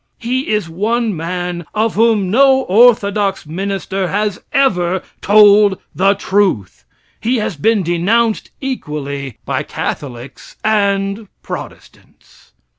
[0.17, 6.85] He is one man of whom no orthodox minister has ever told the truth.
[7.19, 12.53] He has been denounced equally by Catholics and Protestants.